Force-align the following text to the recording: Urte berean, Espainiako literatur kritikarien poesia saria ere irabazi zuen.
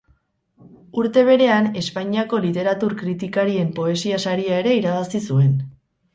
Urte 1.01 1.23
berean, 1.27 1.67
Espainiako 1.81 2.39
literatur 2.47 2.97
kritikarien 3.03 3.71
poesia 3.83 4.21
saria 4.27 4.59
ere 4.65 4.75
irabazi 4.81 5.25
zuen. 5.31 5.55